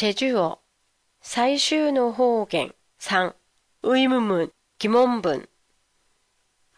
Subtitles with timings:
[0.00, 0.58] 제주어
[1.22, 3.32] 最終の方言 3
[3.82, 5.46] 의문문 김원분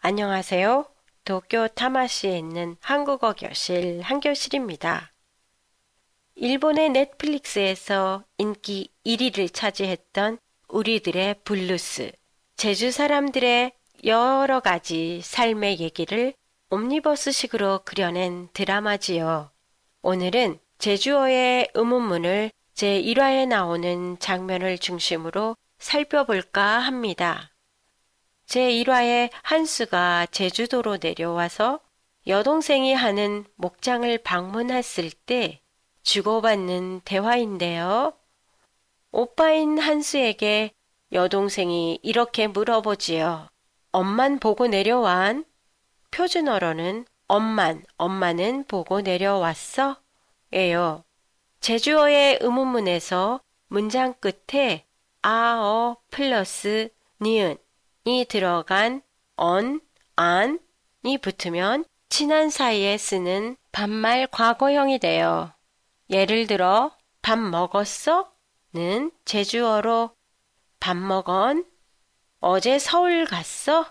[0.01, 0.85] 안녕하세요.
[1.25, 5.11] 도쿄 타마시에 있는 한국어 교실 한교실입니다.
[6.35, 10.39] 일본의 넷플릭스에서 인기 1위를 차지했던
[10.69, 12.13] 우리들의 블루스,
[12.55, 13.73] 제주 사람들의
[14.05, 16.33] 여러 가지 삶의 얘기를
[16.69, 19.51] 옴니버스식으로 그려낸 드라마지요.
[20.01, 27.52] 오늘은 제주어의 의문문을 제1화에 나오는 장면을 중심으로 살펴볼까 합니다.
[28.46, 31.80] 제1화에 한수가 제주도로 내려와서
[32.26, 35.60] 여동생이 하는 목장을 방문했을 때
[36.02, 38.12] 주고받는 대화인데요.
[39.12, 40.72] 오빠인 한수에게
[41.12, 43.48] 여동생이 이렇게 물어보지요.
[43.92, 45.44] 엄만 보고 내려완?
[46.10, 49.96] 표준어로는 엄만, 엄마는 보고 내려왔어?
[50.52, 51.04] 예요.
[51.64, 54.84] 제주어의 의문문에서 문장 끝에
[55.22, 56.90] 아어 플러스
[57.22, 59.00] 니은이 들어간
[59.36, 59.80] 언,
[60.14, 65.54] 안이 붙으면 친한 사이에 쓰는 반말 과거형이 돼요.
[66.10, 68.30] 예를 들어 밥 먹었어?
[68.74, 70.10] 는 제주어로
[70.80, 71.64] 밥 먹언
[72.40, 73.86] 어제 서울 갔어?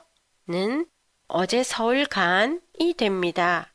[0.48, 0.86] 는
[1.28, 3.74] 어제 서울 간이 됩니다.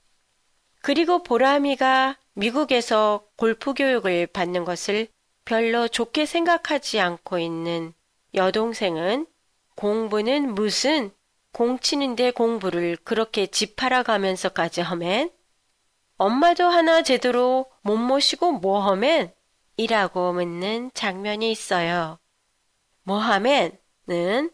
[0.83, 5.09] 그리고 보람이가 미국에서 골프 교육을 받는 것을
[5.45, 7.93] 별로 좋게 생각하지 않고 있는
[8.33, 9.27] 여동생은
[9.75, 11.11] 공부는 무슨
[11.51, 15.33] 공 치는데 공부를 그렇게 집하러 가면서까지 허맨?
[16.17, 19.33] 엄마도 하나 제대로 못 모시고 뭐 허맨?
[19.77, 22.21] 이라고 묻는 장면이 있어요.
[23.03, 24.53] 뭐 하면은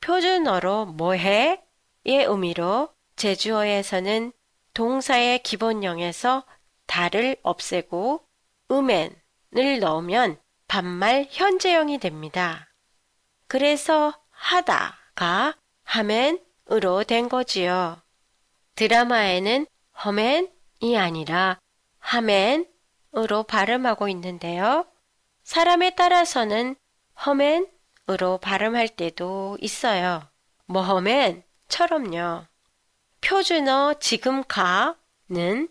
[0.00, 1.64] 표준어로 뭐해?
[2.04, 4.32] 의 의미로 제주어에서는
[4.74, 6.44] 동사의 기본형에서
[6.86, 8.26] 다를 없애고
[8.70, 12.68] 음엔을 넣으면 반말 현재형이 됩니다.
[13.46, 18.00] 그래서 하다가 하맨으로 된 거지요.
[18.74, 19.66] 드라마에는
[20.04, 21.58] 허맨이 아니라
[22.00, 24.86] 하맨으로 발음하고 있는데요.
[25.44, 26.74] 사람에 따라서는
[27.24, 30.22] 허맨으로 발음할 때도 있어요.
[30.66, 32.46] 뭐허맨처럼요.
[33.20, 35.68] 표준어 지금 가는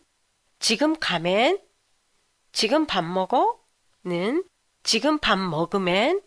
[0.64, 1.60] 지금 가면
[2.54, 3.60] 지금 밥 먹어?
[4.06, 4.46] 는
[4.82, 6.22] 지금 밥 먹으면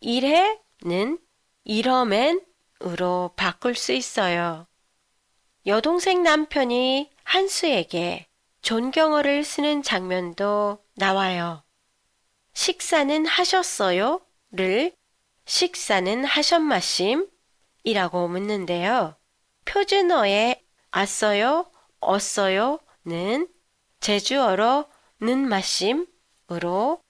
[0.00, 1.18] 일해 는
[1.64, 2.40] 이러면
[2.82, 4.66] 으로 바꿀 수 있어요.
[5.66, 8.26] 여동생 남편이 한수에게
[8.62, 11.62] 존경어를 쓰는 장면도 나와요.
[12.54, 14.22] 식사는 하셨어요?
[14.52, 14.96] 를
[15.44, 17.28] 식사는 하셨마심?
[17.84, 19.16] 이라고 묻는데요.
[19.66, 21.70] 표준어에 왔어요?
[22.00, 22.78] 얻어요?
[23.04, 23.51] 는
[24.02, 24.84] 제주어로
[25.20, 27.00] 는 마심으로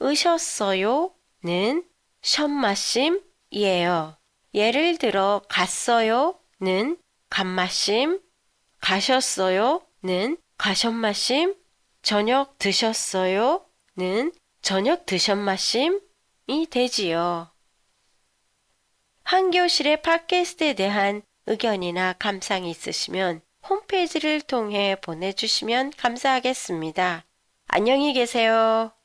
[0.00, 1.12] 으셨어요?
[1.44, 1.84] 는
[2.22, 4.16] 션마심이에요.
[4.54, 6.38] 예를 들어 갔어요?
[6.62, 6.96] 는
[7.30, 8.20] 간마심,
[8.80, 9.82] 가셨어요?
[10.04, 11.56] 는 가셨마심,
[12.02, 13.66] 저녁 드셨어요?
[13.98, 16.00] 는 저녁 드셨마심이
[16.70, 17.50] 되지요.
[19.24, 27.24] 한교실의 팟캐스트에 대한 의견이나 감상이 있으시면 홈페이지를 통해 보내주시면 감사하겠습니다.
[27.68, 28.95] 안녕히 계세요.